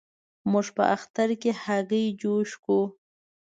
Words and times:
موږ 0.51 0.67
په 0.75 0.83
اختر 0.95 1.29
کې 1.41 1.51
هګی 1.63 2.05
جوش 2.21 2.49
کوو. 2.63 2.81